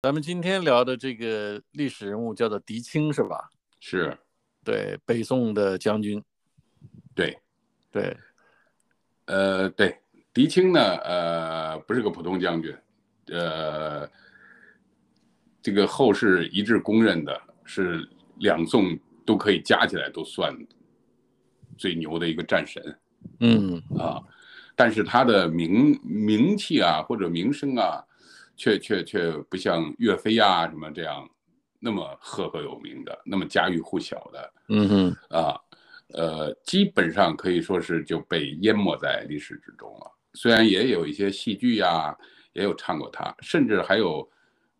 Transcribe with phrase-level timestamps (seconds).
[0.00, 3.50] 咱们今天聊的这个历史人物叫做狄青，是吧？
[3.80, 4.16] 是，
[4.62, 6.22] 对，北宋的将军。
[7.16, 7.36] 对，
[7.90, 8.16] 对，
[9.24, 9.98] 呃，对，
[10.32, 12.72] 狄青呢，呃，不是个普通将军，
[13.26, 14.08] 呃，
[15.60, 18.96] 这个后世一致公认的是两宋
[19.26, 20.56] 都可以加起来都算
[21.76, 22.80] 最牛的一个战神。
[23.40, 24.22] 嗯啊，
[24.76, 28.00] 但是他的名名气啊或者名声啊，
[28.58, 31.26] 却却却不像岳飞啊什么这样
[31.78, 34.52] 那么赫赫有名的，那么家喻户晓的。
[34.68, 35.58] 嗯哼，啊，
[36.08, 40.10] 呃，基本上可以说是就被淹没在历史之中了。
[40.34, 42.14] 虽然也有一些戏剧呀，
[42.52, 44.28] 也有唱过他，甚至还有，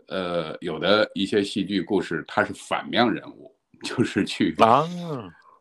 [0.08, 3.54] 呃，有的一些戏剧故事他是反面人物，
[3.84, 4.84] 就是去啊。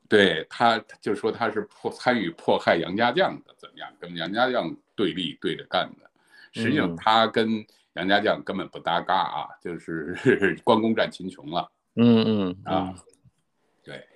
[0.10, 3.88] 对他，就说他是迫参与迫害杨家将的，怎么样？
[4.00, 6.10] 跟杨家将对立对着干的。
[6.54, 7.64] 实际上他跟
[7.98, 11.70] 杨家将根本不搭嘎啊， 就是关公战秦琼了。
[11.96, 12.96] 嗯嗯啊，
[13.84, 14.08] 对，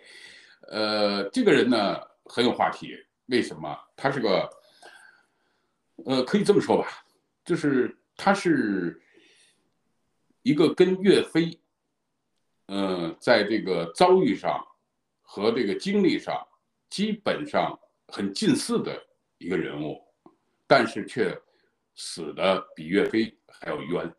[0.70, 3.78] 呃，这个人呢很有话题，为什么？
[3.96, 4.50] 他是个，
[6.06, 6.88] 呃，可以这么说吧，
[7.44, 9.02] 就是他是
[10.44, 11.60] 一个跟岳飞，
[12.68, 14.66] 呃，在这个遭遇上。
[15.34, 16.46] 和这个经历上
[16.90, 19.02] 基本上很近似的
[19.38, 19.98] 一个人物，
[20.68, 21.34] 但是却
[21.96, 24.12] 死的比岳飞还要冤，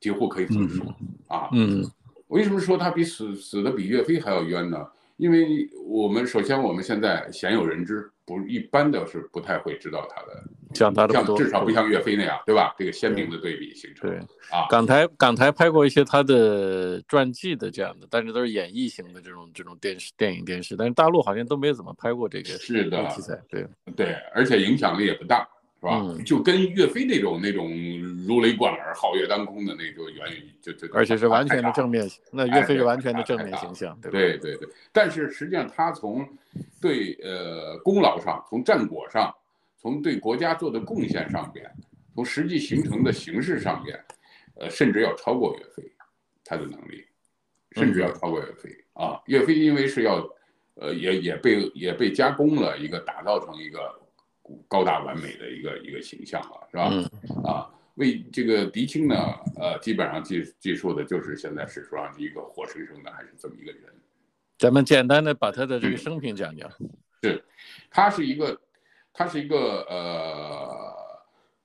[0.00, 0.84] 几乎可以这么说
[1.28, 1.48] 啊。
[1.52, 1.84] 嗯，
[2.28, 4.86] 为什么说他比死死的比岳飞还要冤呢？
[5.18, 10.42] 因为我们首先我们现在鲜有人知，不一般的是不太会知道他的，
[10.74, 12.74] 像他像至少不像岳飞那样，对吧？
[12.76, 14.10] 这个鲜明的对比形成。
[14.10, 14.18] 对
[14.50, 23.38] 啊，港台港台拍过一些他的传记的这样的，但是都是演绎型的这种这种电视电影电视，但是大陆好像都没怎么拍过这个是的题材。
[23.48, 25.46] 对对，而且影响力也不大。
[25.82, 26.00] 是吧？
[26.24, 27.68] 就跟岳飞那种那种
[28.24, 34.12] 如雷贯耳、皓月当空的那种源于就就，而且是完全的正面，那岳飞是完全的正面形象，对？
[34.12, 34.68] 对对对。
[34.92, 36.24] 但是实际上，他从
[36.80, 39.34] 对呃功劳上、从战果上、
[39.76, 41.68] 从对国家做的贡献上边、
[42.14, 43.98] 从实际形成的形式上边，
[44.60, 45.82] 呃，甚至要超过岳飞，
[46.44, 47.04] 他的能力，
[47.72, 49.20] 甚至要超过岳飞啊！
[49.26, 50.24] 岳飞因为是要，
[50.76, 54.00] 呃，也也被也被加工了一个，打造成一个。
[54.68, 57.50] 高大完美的一个一个形象了，是吧？
[57.50, 59.16] 啊，为这个狄青呢，
[59.56, 63.82] 呃，基本上记记述的就是现在史书上一个活生生的，还是这么一个人。
[64.58, 66.70] 咱们简单的把他的这个生平讲讲。
[67.22, 67.44] 是，
[67.90, 68.60] 他是一个，
[69.12, 70.94] 他是一个呃，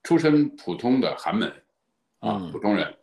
[0.03, 1.51] 出身普通的寒门，
[2.19, 2.96] 啊，普通人。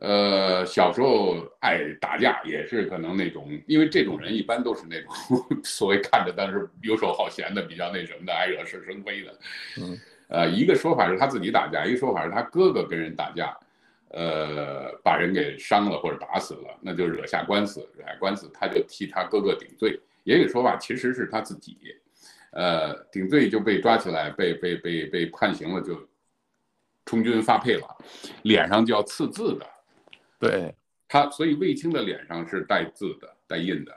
[0.00, 5.12] 呃，小时候爱打架，也是可能那种，因为这种人一般都是那种
[5.64, 9.38] 所谓看着但是游手好闲的，比较那什么的，爱惹是生非的。
[9.80, 9.98] 嗯，
[10.28, 13.58] 呃，一个说法是他自己打架，一个说法是他哥哥跟人打架，
[14.10, 19.98] 呃，把人给伤了或者打死了，那就惹下官司，惹下官司他就替他哥哥顶罪。
[20.22, 21.76] 也有说法其实是他自己，
[22.52, 25.98] 呃，顶罪就被抓起来，被被被被判刑了，就
[27.04, 27.96] 充军发配了，
[28.42, 29.66] 脸上就要刺字的。
[30.38, 30.74] 对
[31.08, 33.92] 他，所以卫青的脸上是带字的、带印的。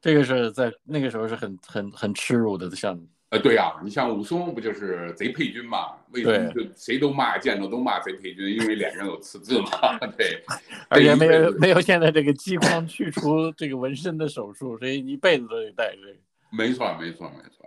[0.00, 3.06] 这个是在那个时候是很很很耻辱的项目。
[3.30, 5.96] 呃，对呀，你像武松不就是贼配军嘛？
[6.10, 8.46] 为什么就谁都骂，见着都骂贼配军？
[8.46, 9.98] 因为脸上有刺字嘛。
[10.18, 10.42] 对，
[10.90, 16.18] 而且没有没有现在这个激光去除这个纹身的手术，所以一辈子都得带这个。
[16.50, 17.66] 没错，没错，没错。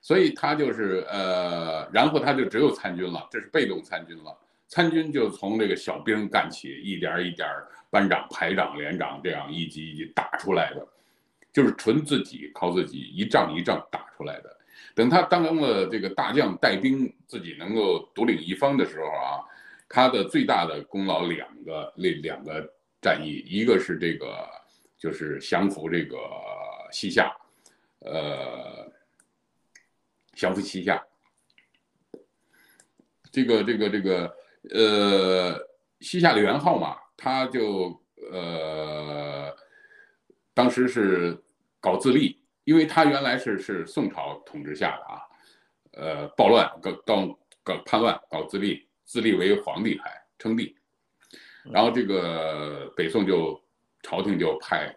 [0.00, 4.36] 所以他就是呃，然后他就只有参军了，这是被动参军了。
[4.70, 7.48] 参军就从这个小兵干起，一点一点
[7.90, 10.86] 班长、排长、连长这样一级一级打出来的，
[11.52, 14.56] 就是纯自己靠自己一仗一仗打出来的。
[14.94, 19.42] 等他当了这个大将，带兵自己能够独领一方的时候啊，
[19.88, 22.72] 他的最大的功劳两个那两个
[23.02, 24.48] 战役，一个是这个
[24.96, 26.16] 就是降服这个
[26.92, 27.36] 西夏，
[27.98, 28.88] 呃，
[30.34, 31.04] 降服西夏，
[33.32, 34.32] 这个这个这个。
[34.68, 35.58] 呃，
[36.00, 37.98] 西夏的元昊嘛，他就
[38.30, 39.50] 呃，
[40.52, 41.42] 当时是
[41.80, 45.22] 搞自立，因为他原来是是宋朝统治下的啊，
[45.92, 50.76] 呃，暴乱搞搞搞叛乱，搞自立，自立为皇帝还称帝，
[51.64, 53.58] 然后这个北宋就
[54.02, 54.94] 朝廷就派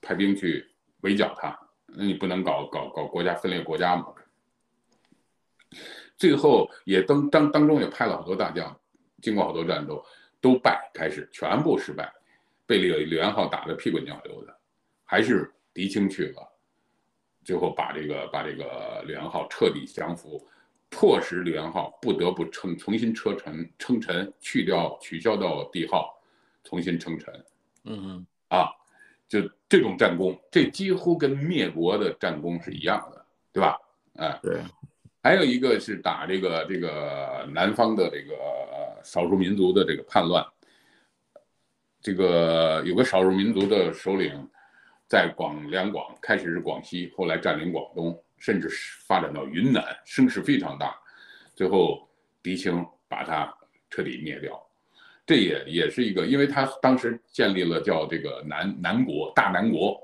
[0.00, 0.64] 派兵去
[1.00, 4.06] 围剿他，那你不能搞搞搞国家分裂国家嘛。
[6.20, 8.78] 最后也当当当中也派了好多大将，
[9.22, 10.04] 经过好多战斗
[10.38, 12.12] 都败，开始全部失败，
[12.66, 14.54] 被李李元昊打得屁滚尿流的，
[15.06, 16.46] 还是狄青去了，
[17.42, 20.46] 最后把这个把这个李元昊彻底降服，
[20.90, 26.14] 迫使李元昊不得不称重新车臣称臣，去掉取消掉帝号，
[26.64, 27.32] 重新称臣。
[27.84, 28.68] 嗯嗯啊，
[29.26, 29.40] 就
[29.70, 33.24] 这种战功，这几乎跟灭国的战功是一样的，
[33.54, 33.78] 对吧？
[34.16, 34.60] 哎，对，
[35.22, 38.34] 还有一个是打这个这个南方的这个
[39.04, 40.44] 少数民族的这个叛乱，
[42.00, 44.48] 这个有个少数民族的首领
[45.06, 50.96] 在广两广，开始是广西，后来占领广东，甚至是发展到云南，声势非常大，
[51.54, 52.08] 最后
[52.42, 53.54] 狄青把他
[53.90, 54.58] 彻底灭掉。
[55.26, 60.00] 这也也是一个，因为他当时建立了叫这个南南国大南国，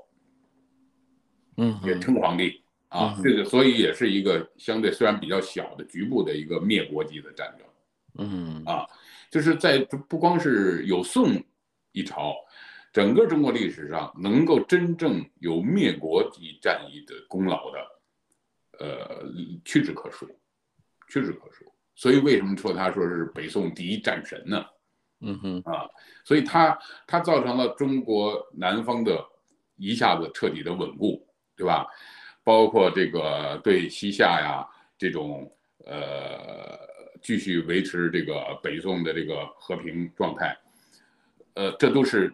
[1.57, 7.67] 嗯也称皇帝啊，嗯这个所以也是一个相对虽然比较小的局部的一个灭国级的战争。
[8.19, 8.87] 嗯啊
[9.29, 9.79] 就是在
[10.09, 11.43] 不光是有宋
[11.91, 12.33] 一朝，
[12.93, 17.79] 整个中国历史上能够真正有灭国级战役的功劳的，
[18.79, 19.25] 呃，
[19.65, 20.25] 屈指可数，
[21.09, 21.65] 屈指可数。
[21.93, 24.65] 所以为什么说他说是北宋第一战神呢？
[25.19, 25.89] 嗯哼啊，
[26.23, 29.23] 所以他他造成了中国南方的
[29.75, 31.85] 一下子彻底的稳固，对吧？
[32.47, 34.65] 包括这个对西夏呀
[34.97, 35.51] 这种
[35.83, 36.79] 呃
[37.21, 40.57] 继续维持这个北宋的这个和平状态，
[41.55, 42.31] 呃，这都是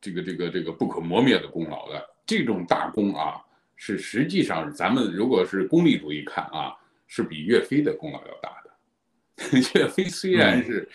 [0.00, 2.02] 这个这个这个不可磨灭的功劳的。
[2.24, 3.38] 这种大功啊，
[3.76, 6.74] 是实际上咱们如果是功利主义看啊，
[7.06, 9.60] 是比岳飞的功劳要大的。
[9.78, 10.88] 岳飞虽然是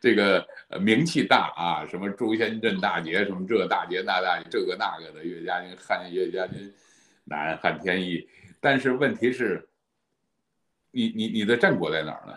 [0.00, 6.72] 这个呃名气大啊，什么诛仙镇大捷，什么这大捷那大捷，这个那个的，岳家军汉岳家军
[7.30, 8.28] 难汉天意，
[8.60, 9.66] 但是问题是，
[10.90, 12.36] 你你你的战果在哪儿呢？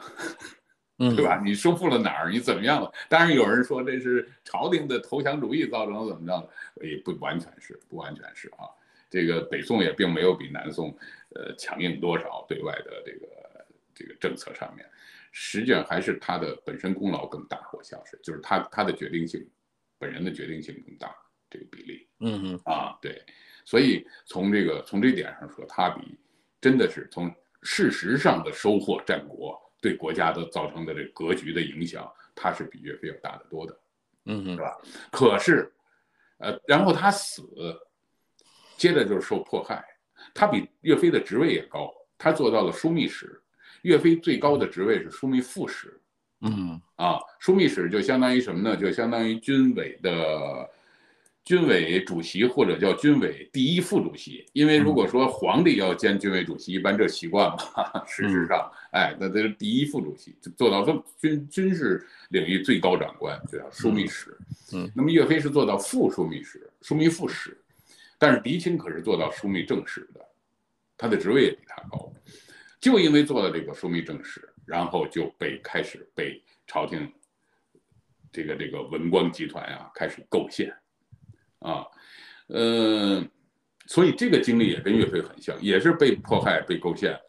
[0.99, 1.41] 嗯，对吧？
[1.43, 2.29] 你收复了哪儿？
[2.29, 2.93] 你怎么样了？
[3.09, 6.39] 当然有人说这是朝廷的投降主义造成怎么着
[6.77, 8.69] 的，也不完全是，不完全是啊。
[9.09, 10.95] 这个北宋也并没有比南宋
[11.35, 13.27] 呃强硬多少，对外的这个
[13.95, 14.87] 这个政策上面，
[15.31, 19.43] 实际上还是他的本身功劳更大，我想是，就是他他的决定性，
[19.97, 21.15] 本人的决定性更大，
[21.49, 22.07] 这个比例。
[22.19, 23.21] 嗯嗯啊，对，
[23.65, 26.17] 所以从这个从这点上说，他比
[26.61, 33.79] 真的是从事实上的收获战国，对国家的造成的这个格局的影响，他是比岳飞要大得多的。
[34.25, 34.77] 嗯是吧
[35.11, 35.69] 可是，
[36.37, 37.43] 呃，然后他死，
[38.77, 39.83] 接着就是受迫害，
[40.33, 43.41] 他比岳飞的职位也高，他做到了枢密使，
[43.81, 45.99] 岳飞最高的职位是枢密副使。
[46.45, 48.75] 嗯啊，枢密使就相当于什么呢？
[48.75, 50.69] 就相当于军委的
[51.43, 54.45] 军委主席或者叫军委第一副主席。
[54.53, 57.57] 因为如果说皇帝要兼军委主席，一般这习惯嘛，
[58.07, 64.37] 事实上，哎，那这是第一副主席，就做到这军军事领域最高长官，就叫枢密使。
[64.73, 67.57] 嗯，那么岳飞是做到副枢密使、枢密副使，
[68.17, 70.21] 但是狄青可是做到枢密正使的，
[70.97, 72.11] 他的职位也比他高。
[72.79, 77.11] 就因为做了这个枢密正使，然后就被开始被朝廷
[78.31, 80.73] 这个这个文官集团啊开始构陷，
[81.63, 81.87] 啊，
[82.47, 83.23] 呃，
[83.87, 87.19] 所以这个经历也跟岳飞很像，也是被迫害、被构陷，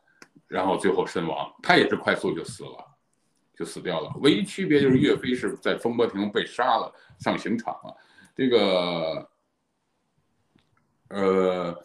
[0.49, 1.51] 然后最后身亡。
[1.63, 2.85] 他也是快速就死了，
[3.57, 4.11] 就死掉了。
[4.21, 7.97] 唯一区别就是岳飞是在风波亭被杀了，上刑场了。
[8.37, 9.31] 这个，
[11.09, 11.83] 呃，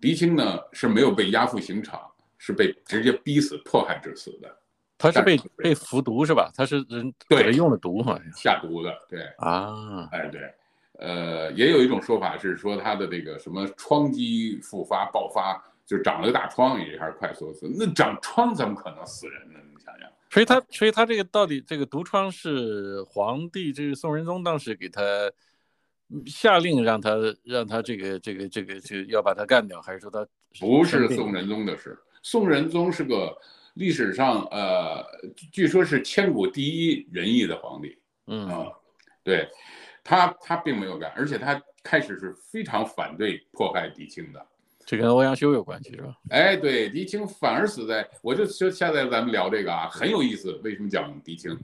[0.00, 2.00] 狄青呢是没有被押赴刑场。
[2.40, 4.58] 是被直接逼死、迫害致死的。
[4.96, 6.52] 他是被被服毒是吧？
[6.54, 10.40] 他是人对人用了毒好像下毒的，对啊，哎对，
[10.98, 17.68] 呃，也有一种说法是说他的这个什么疮疽复发爆发，就长了个大疮，也还是快速死。
[17.78, 19.58] 那长疮怎么可能死人呢？
[19.72, 20.08] 你想想。
[20.30, 25.02] 所以他所以他这个到底这个毒疮是皇帝这个宋仁宗当时给他
[26.26, 30.26] 下令让他让他这个这个这个就要把他干掉，还是说他
[30.60, 31.98] 不是宋仁宗的事？
[32.22, 33.34] 宋仁宗是个
[33.74, 35.02] 历史上呃，
[35.52, 37.96] 据说是千古第一仁义的皇帝。
[38.26, 38.66] 嗯啊，
[39.22, 39.48] 对，
[40.08, 44.46] 他他并没有干，而且他开始是非常反对迫害狄青的。
[44.86, 46.16] 这跟欧阳修有关系是吧？
[46.30, 50.58] 哎，对，狄青反而死在，我就说现在咱们聊这个啊，很有意思。
[50.64, 51.54] 为什么讲狄青？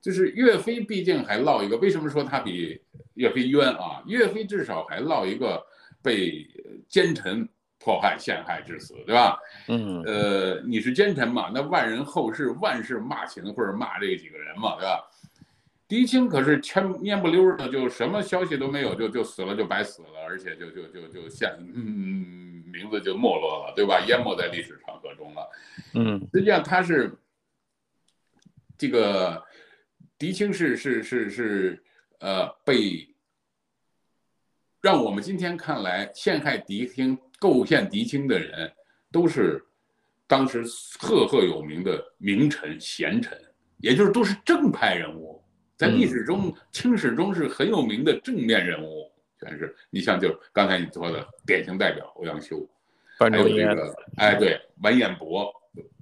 [0.00, 2.80] 就是岳飞毕竟还落一个，为什么说他比
[3.14, 4.02] 岳飞冤啊？
[4.06, 5.64] 岳飞至少还落一个
[6.02, 6.44] 被
[6.88, 9.38] 奸臣迫害、陷害致死，对吧？
[9.68, 11.52] 嗯呃，你是奸臣嘛？
[11.54, 15.08] 那万人后世万事骂秦或者骂这几个人嘛，对吧？
[15.88, 24.00] 狄青可是千蔫不溜的，就什么消息都没有，就就死了，就白死了，而且就就就就现嗯名字就没落了，对吧？
[24.08, 25.48] 淹没在历史长河中了。
[25.94, 27.16] 嗯实际上他是
[28.76, 29.42] 这个
[30.18, 31.82] 狄青是是是是
[32.18, 33.08] 呃被
[34.80, 38.72] 让我们今天看来陷害狄青、构陷狄青的人，
[39.12, 39.64] 都是
[40.26, 40.64] 当时
[40.98, 43.38] 赫赫有名的名臣、贤臣，
[43.78, 45.35] 也就是都是正派人物，
[45.76, 49.76] 在历史中，清史中是很有名的正面人物，全是。
[49.90, 52.66] 你像就刚才你说的典型代表欧阳修，
[53.18, 55.52] 还有那个哎对文彦博，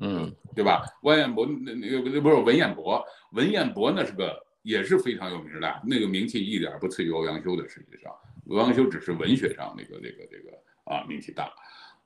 [0.01, 0.85] 嗯，对吧？
[1.03, 7.69] 文彦博那那个不是文彦博，文彦博那是个也是非常有名的，那个名气一点不次于欧阳修的。
[7.69, 8.13] 实际上，
[8.49, 11.53] 欧阳修只是文学上那个那个这个啊名气大，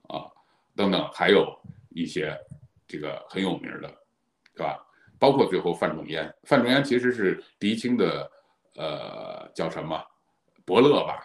[0.09, 0.25] 啊
[0.75, 1.55] 等等，还有
[1.91, 2.35] 一些
[2.87, 3.95] 这个很有名的，
[4.55, 4.83] 对吧？
[5.19, 8.31] 包括最后范仲淹，范仲淹其实是狄青的，
[8.77, 10.03] 呃，叫什么
[10.65, 11.25] 伯乐吧，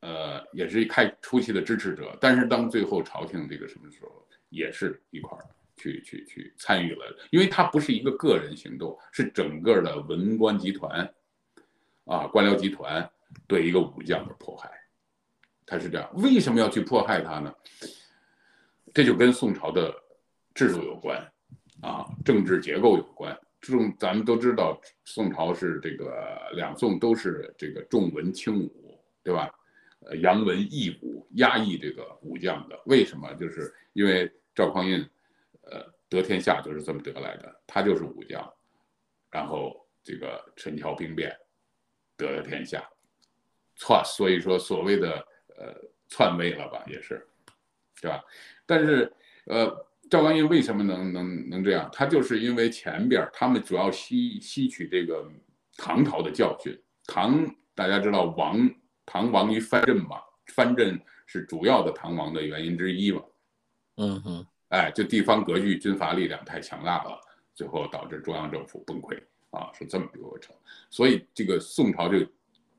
[0.00, 2.16] 呃，也是一开初期的支持者。
[2.20, 5.44] 但是当最后朝廷这个什么时候，也是一块儿
[5.76, 11.10] 去去去参与了，因为他不是一个个人行动，是整个的文官集团，
[12.04, 13.10] 啊，官僚集团
[13.46, 14.70] 对一个武将的迫害，
[15.64, 16.10] 他是这样。
[16.16, 17.54] 为什么要去迫害他呢？
[18.92, 19.92] 这就跟宋朝的
[20.54, 21.32] 制度有关。
[21.84, 23.38] 啊，政治结构有关。
[23.60, 29.50] 这种咱们都知道，宋朝是这个两宋都是这个重文轻武，对吧？
[30.00, 32.80] 呃，扬文抑武，压抑这个武将的。
[32.86, 33.32] 为什么？
[33.34, 35.06] 就是因为赵匡胤，
[35.62, 38.50] 呃，得天下就是这么得来的，他就是武将，
[39.30, 41.34] 然后这个陈桥兵变
[42.16, 42.86] 得了天下，
[43.76, 45.26] 篡，所以说所谓的
[45.56, 45.74] 呃
[46.08, 47.26] 篡位了吧，也是，
[48.00, 48.22] 对吧？
[48.64, 49.12] 但是
[49.44, 49.86] 呃。
[50.10, 51.88] 赵匡胤为什么能能能这样？
[51.92, 55.28] 他就是因为前边他们主要吸吸取这个
[55.76, 56.78] 唐朝的教训。
[57.06, 57.44] 唐
[57.74, 58.70] 大家知道亡
[59.06, 63.22] 唐亡于藩镇嘛，藩镇是主要的唐亡的原因之一嘛。
[63.96, 67.18] 嗯哼，哎，就地方割据、军阀力量太强大了，
[67.54, 69.18] 最后导致中央政府崩溃
[69.50, 70.54] 啊，是这么一个过程。
[70.90, 72.18] 所以这个宋朝就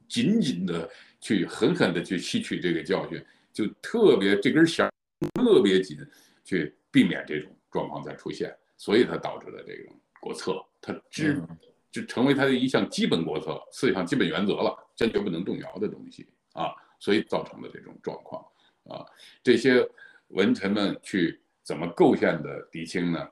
[0.07, 0.89] 紧紧的
[1.19, 4.89] 去狠狠的去吸取这个教训，就特别这根弦
[5.33, 5.97] 特别紧
[6.43, 6.73] 去。
[6.95, 11.43] 避免这种状况再出现，所以它导致的这种国策，它只
[11.91, 18.41] 就成为它的一项基本国策，四项基本原则了，坚决不能动摇的东西啊，所以造成的这种状况
[18.85, 19.05] 啊，
[19.43, 19.85] 这些
[20.29, 23.29] 文臣们去怎么构建的狄青呢？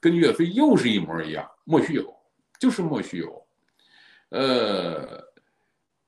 [0.00, 2.14] 跟岳飞又是一模一样，莫须有，
[2.60, 3.46] 就是莫须有。
[4.28, 5.20] 呃，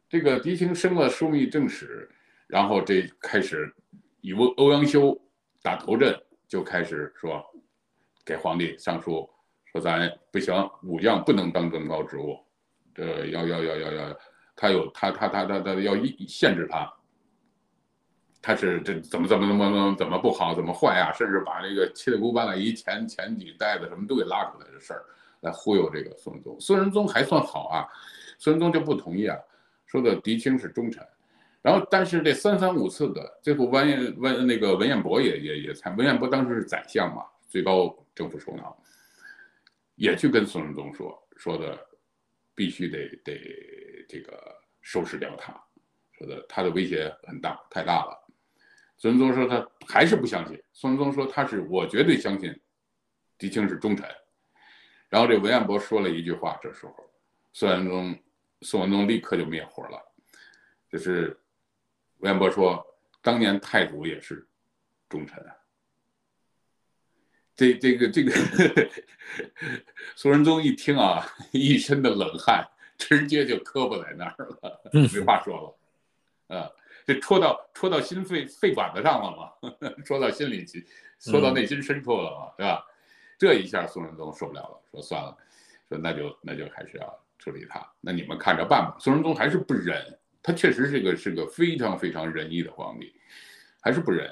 [0.08, 2.08] 这个狄青升了枢密正使，
[2.46, 3.74] 然后这开始
[4.20, 5.20] 以欧欧阳修
[5.60, 6.16] 打头阵。
[6.52, 7.42] 就开始说，
[8.26, 9.26] 给皇帝上书，
[9.64, 12.38] 说咱不行，武将不能当更高职务，
[12.94, 14.18] 这要要要要要，
[14.54, 16.92] 他有他他他他他要一限制他，
[18.42, 21.10] 他是这怎么怎么怎么怎么怎么不好，怎么坏啊？
[21.14, 25.06] 甚至把这个七大姑八大姨前前几代的什么都给拉出来的事儿，
[25.40, 26.60] 来忽悠这个宋仁宗。
[26.60, 27.88] 宋仁宗还算好啊，
[28.38, 29.38] 宋仁宗就不同意啊，
[29.86, 31.02] 说的狄青是忠臣。
[31.62, 38.76] 然后，但是这三番五次的，最后文文那个文彦博也也也参，文彦博当时是宰相嘛，最高政府首脑，
[39.94, 41.78] 也去跟宋仁宗说说的，
[42.52, 44.36] 必须得得这个
[44.80, 45.52] 收拾掉他，
[46.18, 48.18] 说的他的威胁很大，太大了。
[48.98, 52.52] 宋仁宗说他还是不相信，宋仁宗说他是我绝对相信，
[53.38, 54.04] 狄青是忠臣。
[55.08, 56.94] 然后这文彦博说了一句话，这时候
[57.52, 58.18] 宋仁宗
[58.62, 60.02] 宋仁宗立刻就灭火了，
[60.90, 61.38] 就是。
[62.22, 62.86] 吴彦博说
[63.20, 64.46] ：“当年太祖也是
[65.08, 65.56] 忠臣啊。”
[67.56, 68.32] 这、这个、这个，
[70.14, 72.64] 宋仁宗一听啊，一身的冷汗，
[72.96, 75.76] 直接就磕巴在那儿了，没话说
[76.48, 76.56] 了。
[76.56, 76.70] 啊，
[77.04, 79.70] 这戳到戳到心肺肺管子上了嘛？
[80.06, 80.86] 戳到心里去，
[81.18, 82.52] 戳到内心深处了嘛？
[82.56, 82.86] 是吧？
[83.36, 85.36] 这一下宋仁宗受不了了，说算了，
[85.88, 87.84] 说那就那就还是要处理他。
[88.00, 88.96] 那你们看着办吧。
[89.00, 90.16] 宋仁宗还是不忍。
[90.42, 93.14] 他确实是个是个非常非常仁义的皇帝，
[93.80, 94.28] 还是不仁，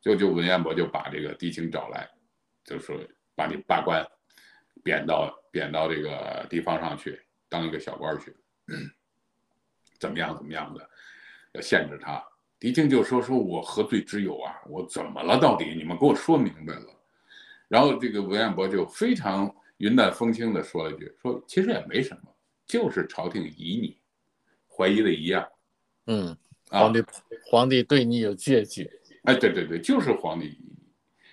[0.00, 2.08] 就就文彦博就把这个狄青找来，
[2.64, 2.98] 就说
[3.34, 4.02] 把你罢官，
[4.82, 8.34] 贬到贬到这个地方上去当一个小官去，
[9.98, 10.88] 怎么样怎么样的，
[11.52, 12.22] 要限制他。
[12.58, 14.54] 狄青就说说我何罪之有啊？
[14.66, 15.38] 我怎么了？
[15.38, 16.86] 到底你们给我说明白了。
[17.68, 22.34] 然后这个文彦博就非常云淡风轻的说了一句，说其实也没什么，
[22.66, 24.01] 就是朝廷疑你。
[24.74, 25.46] 怀疑的一样，
[26.06, 26.36] 嗯，
[26.70, 27.04] 皇帝
[27.44, 28.90] 皇帝对你有戒惧，
[29.24, 30.58] 哎，对对对，就是皇帝，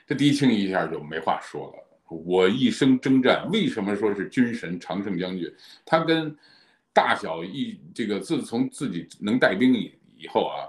[0.06, 1.86] 这狄青一下就没话说了。
[2.08, 5.50] 我一生征战，为什么说是军神常胜将军？
[5.86, 6.36] 他跟
[6.92, 10.68] 大小一这个自从自己能带兵以以后啊，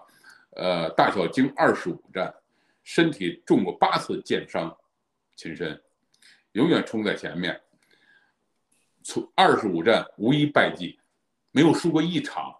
[0.50, 2.32] 呃，大小经二十五战，
[2.84, 4.76] 身体中过八次箭伤，
[5.34, 5.80] 亲身
[6.52, 7.58] 永远冲在前面，
[9.02, 10.98] 从二十五战无一败绩，
[11.52, 12.54] 没有输过一场。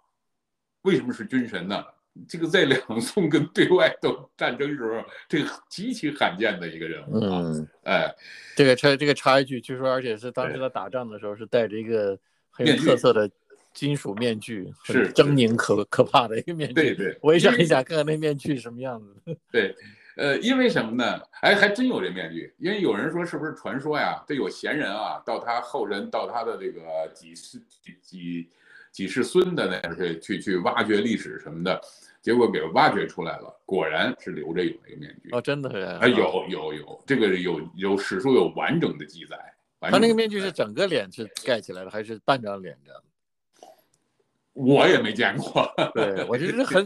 [0.83, 1.83] 为什么是军神呢？
[2.27, 7.41] 这个在两宋跟对外斗战争时候，这个极其罕见的一个人物啊！
[7.83, 8.13] 哎，
[8.53, 12.19] 这个插这个插一句，据说而且是当时他打仗的时候是戴着一个
[12.49, 13.31] 很有特色的
[13.73, 16.73] 金属面具，是狰狞可可怕的一个面具。
[16.73, 19.37] 对对，我也想一想，看看那面具什么样子。
[19.49, 19.73] 对，
[20.17, 21.21] 呃，因为什么呢？
[21.39, 24.21] 哎，还真有这面具，因为有人说是不是传说呀？
[24.27, 26.81] 这有闲人啊，到他后人，到他的这个
[27.13, 28.49] 几世几几
[28.91, 31.79] 几世孙的那是去去挖掘历史什么的，
[32.21, 35.29] 结果给挖掘出来了，果然是留着有那个面具。
[35.31, 35.77] 哦，真的是？
[35.77, 39.37] 啊，有有有，这个有有史书有完整的记载。
[39.79, 43.01] 他那个面具是整个脸是盖起来的，还是半张脸这样？
[44.53, 45.73] 我也没见过。
[45.95, 46.85] 对，我觉得很，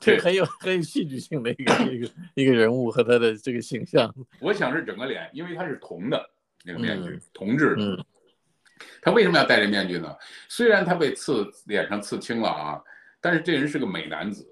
[0.00, 4.12] 这很 有很有戏剧性的一个一个一个人物和他的这个形象。
[4.40, 6.30] 我想是整个脸，因为他是铜的
[6.64, 8.06] 那个面具，铜制的。
[9.02, 10.14] 他为什么要戴这面具呢？
[10.48, 12.80] 虽然他被刺脸上刺青了啊，
[13.20, 14.46] 但是这人是个美男子，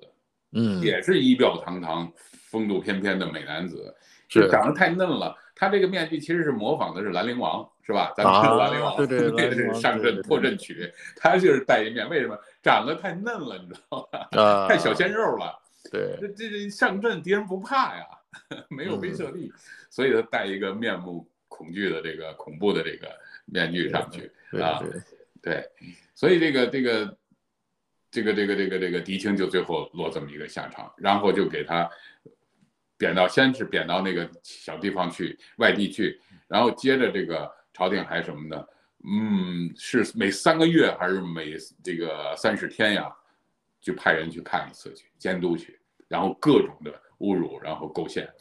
[0.52, 2.10] 嗯，也是仪表堂堂、
[2.50, 3.94] 风度翩翩的美男子，
[4.28, 5.36] 是长得太嫩了。
[5.56, 8.12] 他这个面具其实是模仿的是兰陵王，是吧？
[8.16, 12.36] 咱们说兰陵王，对对， 那个是上阵破阵曲，他就是戴一面，为什么？
[12.60, 14.28] 长得太嫩了，你知道吧？
[14.32, 15.56] 啊，太小鲜肉了。
[15.92, 18.04] 对，这这上阵敌人不怕呀，
[18.68, 19.52] 没有威慑力，
[19.90, 23.08] 所以他戴一个面目恐惧的这个恐怖的这个
[23.46, 24.82] 面具上去啊。
[25.42, 25.68] 对，
[26.14, 27.18] 所以这个这个
[28.10, 31.90] 这个这个这个这个狄青就最后落这么一个下场，然后就给他。
[32.96, 38.68] 贬到先是贬到那个小地方去，外地去，然后接着这个朝廷还什么的，
[39.04, 43.12] 嗯，是每三个月还是每这个三十天呀，
[43.80, 48.32] 就派人去看一次去监督去，然后各种的侮辱，然后构陷，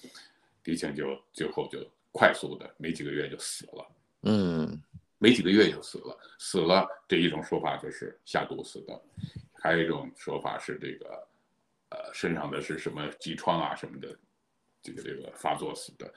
[0.64, 1.80] 狄青就最后就
[2.12, 3.88] 快速的没几个月就死了，
[4.22, 4.82] 嗯，
[5.24, 9.02] 没几个月就死了，死了这一种说法就是下毒死的，
[9.54, 11.28] 还有一种说法是这个，
[11.92, 14.10] 呃，身上的是什么疥疮啊什么的。
[14.82, 16.14] 这个这个发作死的，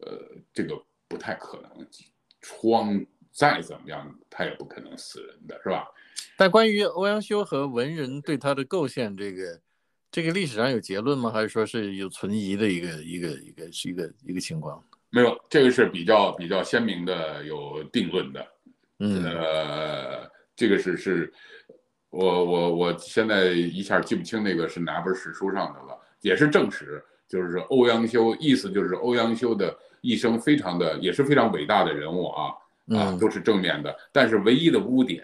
[0.00, 0.20] 呃，
[0.52, 1.88] 这个不太可能。
[2.42, 3.02] 疮
[3.32, 5.88] 再怎么样，他也不可能死人的是吧？
[6.36, 9.58] 但关于欧阳修和文人对他的构陷，这个
[10.10, 11.30] 这个历史上有结论吗？
[11.30, 14.84] 还是说是有存疑的一个一个一个是一个一个情况？
[15.10, 18.46] 没有，这个是比较比较鲜明的有定论的。
[18.98, 21.32] 嗯，呃，这个是是，
[22.10, 27.04] 我我我现在一下记不清那个是哪本史书上的了，也是正史。
[27.28, 32.52] 就是欧阳修，意思就是欧阳修的一生非常的，也是非常伟大的人物啊，
[32.88, 33.96] 啊，都是正面的。
[34.10, 35.22] 但是唯一的污点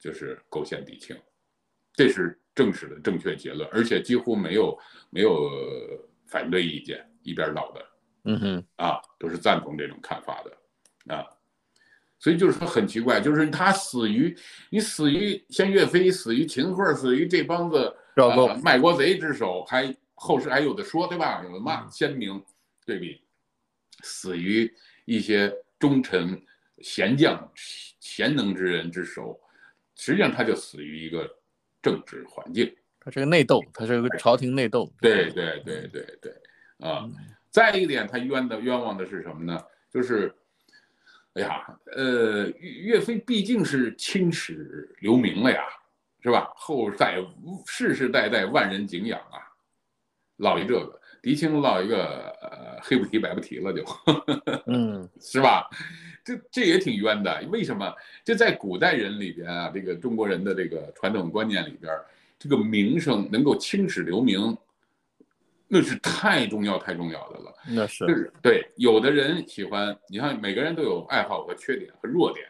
[0.00, 1.14] 就是构陷狄青，
[1.92, 4.78] 这是正史的正确结论，而且几乎没有
[5.10, 5.50] 没有
[6.26, 7.84] 反对意见，一边倒的，
[8.24, 11.24] 嗯哼，啊，都是赞同这种看法的，啊，
[12.18, 14.36] 所以就是说很奇怪，就是他死于
[14.70, 17.94] 你死于像岳飞死于秦桧死于这帮子
[18.62, 19.94] 卖国贼之手，还。
[20.16, 21.42] 后世还有的说，对吧？
[21.44, 22.42] 有的骂鲜明
[22.86, 23.20] 对比，
[24.04, 24.72] 死于
[25.04, 26.40] 一些忠臣
[26.78, 27.50] 贤将、
[27.98, 29.38] 贤能之人之手，
[29.96, 31.28] 实际上他就死于一个
[31.82, 32.74] 政治环境。
[33.00, 34.90] 他是个内斗，他是个朝廷内斗。
[35.00, 36.32] 对对对对对，
[36.78, 37.06] 啊！
[37.54, 39.56] 再一点，他冤的冤枉的是什么呢？
[39.88, 40.34] 就是，
[41.34, 41.64] 哎呀，
[41.94, 45.62] 呃，岳飞毕竟是青史留名了呀，
[46.20, 46.52] 是吧？
[46.56, 47.16] 后代
[47.64, 49.38] 世世代代万人敬仰啊。
[50.38, 53.84] 落一这个，狄青落一个，呃，黑不提白不提了就，
[54.66, 55.70] 嗯， 是吧？
[56.24, 57.40] 这这也挺冤的。
[57.52, 57.94] 为什么？
[58.24, 61.96] 这在古代人里边啊，这个中国人的这个传统观念里边，
[62.36, 64.58] 这个名声能够青史留名，
[65.68, 67.54] 那是太重要太重要的了。
[67.68, 72.46] 那是对，有的人喜欢，你看每个人都有爱好和缺点和弱点，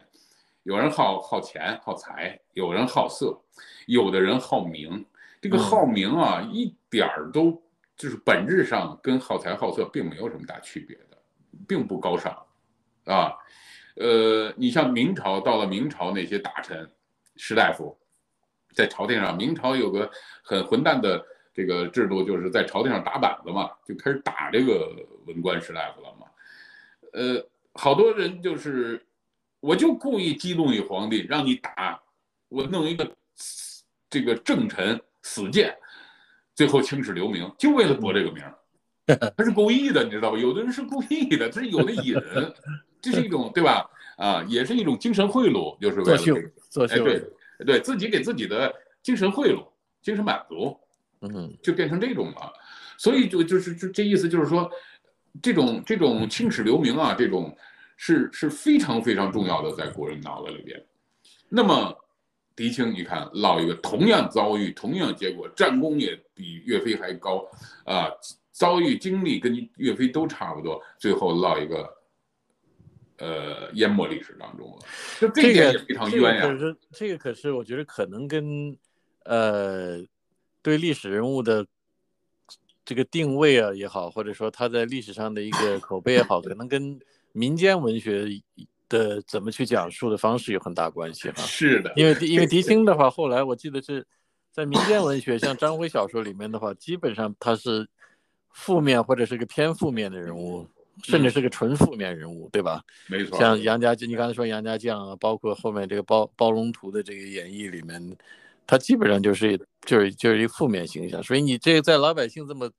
[0.63, 3.39] 有人好好钱好财，有人好色，
[3.87, 5.05] 有的人好名。
[5.41, 7.63] 这个好名啊，一点儿都。
[7.97, 11.17] 就是本质上跟好财好色并没有什么大区别的，
[11.69, 12.33] 并不高尚，
[13.05, 13.33] 啊，
[13.95, 16.91] 呃，你像明朝到了明朝那些大臣、
[17.37, 17.97] 士大夫，
[18.75, 20.11] 在朝廷上，明朝有个
[20.43, 21.25] 很混蛋的
[21.55, 24.93] 这个制度，就是在朝廷上打板子嘛，就开始打这个
[25.27, 26.27] 文官士大夫了嘛，
[27.13, 29.01] 呃，好多人就是，
[29.61, 32.03] 我就故意激怒你皇帝，让你打，
[32.49, 33.09] 我弄一个
[34.11, 35.75] 这个正臣死谏。
[36.57, 38.45] 最后青史留名，就为了博这个名
[39.37, 40.39] 他是故意的，你知道吧？
[40.39, 42.55] 有的人是故意的，这是有的引人，
[43.01, 43.91] 这是一种对吧？
[44.17, 46.37] 啊，也是一种精神贿赂，就是为了作秀，
[46.71, 47.23] 作秀，对，
[47.67, 49.67] 对自己给自己的精神贿赂、
[50.01, 50.79] 精神满足，
[51.33, 52.53] 嗯，就变成这种了。
[52.99, 54.71] 所以就就是就这意思，就是说，
[55.43, 57.57] 这种这种青史留名啊，这种
[57.97, 60.85] 是是非常非常重要的，在国人脑子里边。
[61.49, 61.97] 那么。
[62.57, 67.45] 狄青，你看落一个同样遭遇、同样结果，战功也比岳飞还高，
[67.85, 68.07] 啊，
[68.53, 71.93] 遭遇经历跟岳飞都差不多，最后落一个
[73.19, 74.79] 呃淹没历史当中了。
[75.19, 76.43] 就这点也非常冤呀。
[76.43, 78.79] 可是这个可是我觉得可能跟
[79.25, 79.99] 呃
[80.65, 81.67] 对历史人物的
[82.87, 86.99] 这个定位啊也好，或者说他在历史上的一个 口碑也好，可能跟
[87.33, 88.25] 民间文学
[88.89, 91.43] 的怎么去讲述的方式有很大关系哈。
[91.43, 94.07] 是的，因为因为狄青的话，后来我记得是
[94.51, 97.87] 在民间文学，像张辉小说里面的话，基本上他是
[98.51, 100.67] 负面或者是个偏负面的人物，
[101.03, 102.83] 甚至是个纯负面人物，对吧？
[103.09, 103.37] 没错。
[103.39, 108.17] 像杨家将，你刚才说杨家将啊，包括后面这个包包龙图的这个演绎里面，
[108.67, 111.23] 他基本上就是就是就是一负面形象。
[111.23, 112.71] 所以你这个在老百姓这么。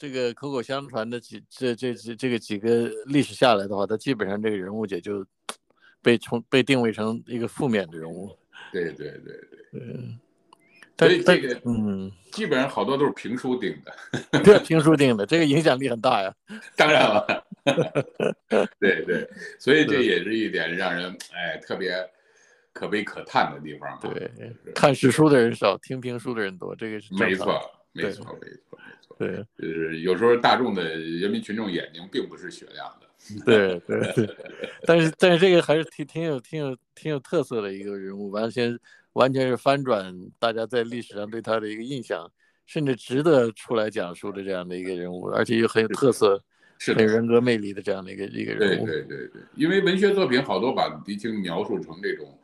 [0.00, 5.26] 这个口口相传的几这这这这个几个历史下来的话，他基本上这个人物也就
[6.00, 8.30] 被从被定位成一个负面的人物。
[8.70, 10.16] 对对对对，嗯。
[10.96, 14.40] 所以这个嗯，基本上好多都是评书定的。
[14.44, 16.32] 对，评书定的，这个影响力很大呀。
[16.76, 17.44] 当然了。
[18.78, 19.28] 对对，
[19.58, 21.90] 所以这也是一点让人哎特别
[22.78, 23.98] 可悲可叹的地方。
[24.00, 24.30] 对，
[24.72, 27.60] 看史书的人少，听评书的人多，这个是没错，
[27.92, 28.38] 没错，没错。
[28.38, 33.08] 没错对，就是有时候大众的人民群众眼睛并不是雪亮的。
[33.44, 34.36] 对对对，
[34.84, 38.78] 但是但是这个还是挺挺有挺有挺有特色的一个人物，完全
[39.14, 42.30] 完全是翻转大家在历史上对他的一个印象，
[42.64, 46.40] 甚至值得出来讲述的这样的一个人物，而且又很有特色，
[46.78, 48.86] 是很有人格魅力的这样的一个一个人物。
[48.86, 52.38] 对对对对，因为文学作品好多把狄青描述成这种，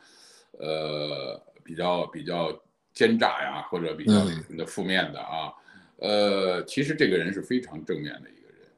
[0.59, 2.53] 呃，比较比较
[2.93, 4.12] 奸诈呀，或者比较
[4.57, 5.53] 的负面的啊。
[5.99, 8.69] 呃，其实这个人是非常正面的一个人，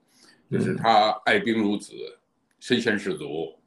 [0.51, 1.95] 就是他爱兵如子，
[2.61, 3.59] 身先士卒。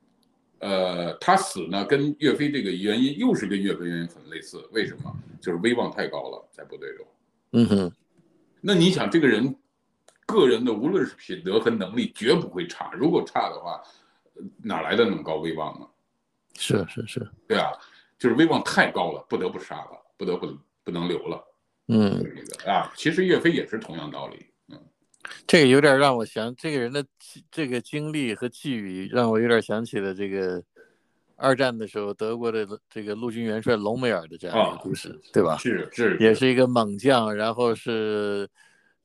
[0.60, 4.68] 呃，他死呢，跟岳飞这个原因又是跟岳飞原因很类似。
[4.72, 5.16] 为什么？
[5.40, 7.08] 就是威望太高了，在部队中。
[7.52, 7.92] 嗯哼。
[8.60, 9.56] 那你想，这个人
[10.26, 12.92] 个人的无论是品德和能力，绝不会差。
[12.94, 13.82] 如果差的话，
[14.62, 15.88] 哪来的那么高威望呢？
[16.56, 17.72] 是是是，对啊，
[18.20, 20.48] 就是威望太高了，不得不杀了，不得不
[20.84, 21.44] 不能留了。
[21.88, 22.24] 嗯，
[22.68, 24.46] 啊，其实岳飞也是同样道理。
[24.68, 24.80] 嗯，
[25.48, 27.04] 这个有点让我想，这个人的
[27.50, 30.62] 这个经历和际遇，让我有点想起了这个
[31.36, 35.58] 二战的时候德国的这个陆军元帅隆美尔的这样一个故事，对吧？
[35.58, 38.48] 是是，也是一个猛将，然后是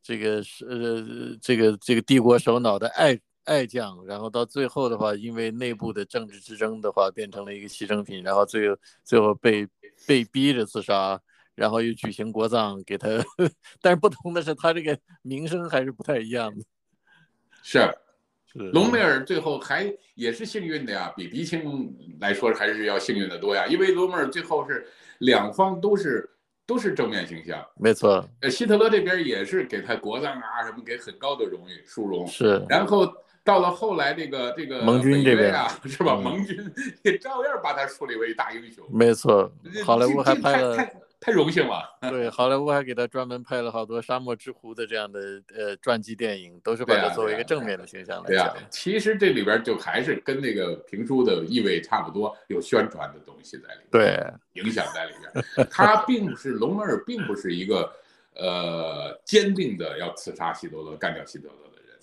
[0.02, 9.66] 这个是呃这个这个帝国首脑的爱爱将，然后到最后的话，因为内部的政治之争的话，变成了一个牺牲品，然后最后最后被
[10.06, 11.20] 被逼着自杀。
[11.56, 13.08] 然后又举行国葬给他，
[13.80, 16.64] 但是不同的是，他这个名声还是不太一样的。
[17.62, 17.94] 是，
[18.72, 23.68] 隆美尔最后还也是幸运的呀，比狄青来说还是要幸运的多呀。
[23.68, 24.84] 因为隆美尔最后是
[25.18, 26.28] 两方都是
[26.66, 27.64] 都是正面形象。
[27.76, 28.28] 没错。
[28.40, 32.26] 呃，希特勒这边也是给他国葬啊什么，给很高的荣誉殊荣。
[32.26, 32.66] 是。
[32.68, 33.06] 然后
[33.44, 36.16] 到了后来这个这个盟军这边啊，是吧？
[36.16, 36.58] 盟军
[37.02, 38.82] 也照样把他树立为大英雄。
[38.90, 39.52] 没错。
[39.84, 40.76] 好莱坞还拍了。
[41.20, 41.82] 太荣幸了。
[42.10, 45.20] 对，好莱坞还给他专门拍了好多《沙漠之狐》的这样的
[45.56, 48.54] 呃传记电影，都是把他作为一个正面的形象来讲。
[48.68, 55.68] 其实这里边就还是跟那个评书的意味差不多，有宣传的东西在里面，对，影响在里边。
[55.70, 57.90] 他 并不是隆美尔，并不是一个
[58.34, 61.54] 呃坚定的要刺杀希特勒、干掉希特勒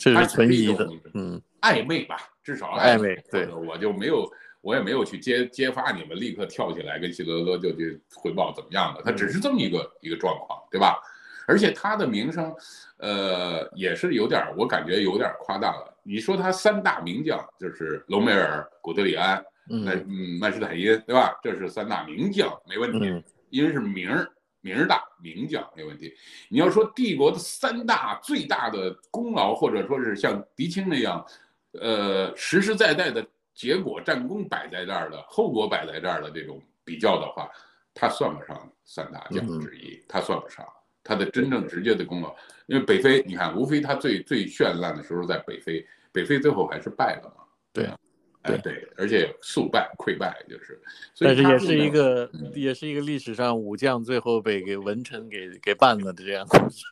[0.02, 3.16] 这是存疑的，嗯，暧昧吧，至少暧昧。
[3.32, 4.30] 对，我就没有。
[4.64, 11.00] 我也没有去揭揭发你们，立刻跳起来跟希特勒就去汇报怎么样的，他只是这么一个一个状况，对吧？
[11.48, 12.54] 而且他的名声，
[12.98, 15.92] 呃，也是有点，我感觉有点夸大了。
[16.04, 21.34] 你说他三大名将就是隆美尔、古德里安、那嗯曼施坦因，对吧？
[21.42, 26.14] 这是三大名将，没问题，因为是名儿名儿大名将，没问题。
[26.50, 31.26] 你要说帝国的三大最大的功劳，或者说是像狄青那样，
[31.74, 33.26] 呃，实实在在的。
[33.54, 37.52] 结果战功摆在这儿的，后果摆在这儿的这种比较的话，
[37.94, 40.66] 他算不上三大将之一，他算不上
[41.04, 42.34] 他的真正直接的功劳。
[42.68, 47.44] 因为北非，你看，无非他最最绚烂的时候在北非，北非最后还是败了嘛，
[47.74, 48.00] 对啊。
[48.44, 50.82] 对对，而且速败溃败就是，
[51.20, 56.84] 但是也是一个也是一个历史上武将最后被给文臣给给办了的这样故事。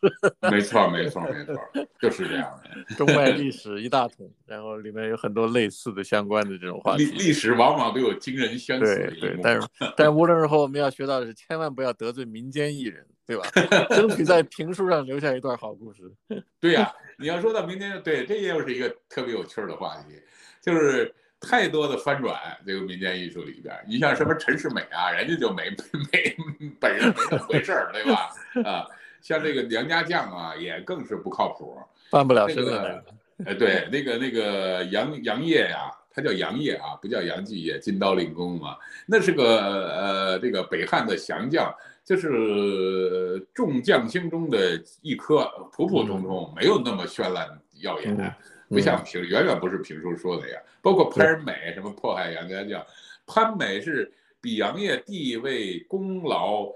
[0.52, 1.56] 没错没错没错，
[2.00, 2.96] 就是这样的。
[2.96, 7.06] 中外历史一大桶，然后里面有很多类似的相关的这种话题。
[7.06, 13.48] 历历史往往都有惊人相似的一对，但是 但无论如何，我们要学到的是，千万不要得罪民间艺人，对吧？
[13.90, 16.04] 争取在评书上留下一段好故事。
[16.60, 20.22] 对呀，你要说到明天，对，这又是一个特别有趣的话题，
[20.62, 21.12] 就是。
[21.42, 25.70] 太多的翻转，这个民间艺术里边，你像什么陈世美啊，人家就没
[26.12, 26.36] 没
[26.80, 28.30] 本人没那回事儿，对吧？
[28.66, 28.86] 啊，
[29.22, 31.78] 像这个杨家将啊，也更是不靠谱，
[32.10, 33.04] 办不了身的。
[33.46, 38.76] 哎，对，那个那个杨杨业呀，他叫杨业啊，不叫杨继业，金刀令公嘛，
[39.06, 41.74] 那是个呃这个北汉的降将，
[42.04, 47.48] 就是众将星中的一颗，普普通通，没有那么绚烂
[47.80, 48.36] 耀眼，
[48.70, 50.58] 不像评，远远不是评书说的呀。
[50.82, 52.86] 包括潘美什么迫害杨家将，
[53.28, 56.72] 潘美是比杨业地位、功劳、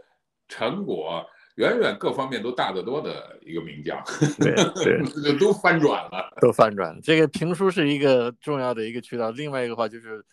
[0.47, 1.25] 成果。
[1.57, 4.03] 远远各方面都大得多的一个名将，
[4.39, 4.55] 对
[5.21, 6.99] 对， 都翻转了，都翻转了。
[7.03, 10.25] 这个评书是一个重要的一个渠道，另外一个话就是，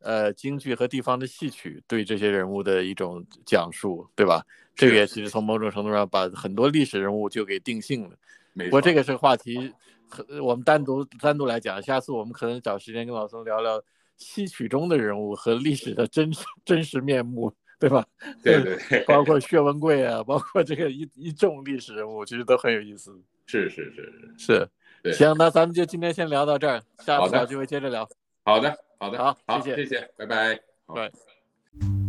[0.00, 4.44] 呃，京剧和地方的戏曲对这些人物的一种讲述，对吧？
[4.74, 8.16] 这个也其实从某种程度上把很多历史人物就给定性了。
[8.54, 9.72] 不过这个是话题，
[10.42, 13.82] 我们单独单独来讲，下次我们可能找时间跟老松聊聊
[14.16, 17.54] 戏曲中的人物和历史的真实真实面目。
[17.76, 18.06] 对吧？
[18.42, 23.12] 对对对，包括薛文贵啊，包括这个一一众历史人物，其实都很有意思。
[23.46, 24.70] 是是是是
[25.02, 28.08] 是，行，那咱们就今天先聊到这儿，下次有机会接着聊。
[28.44, 32.03] 好的好的，好，好，谢谢谢谢，拜拜，拜。